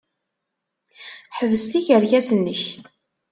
[1.37, 2.63] Ḥbes tikerkas-nnek!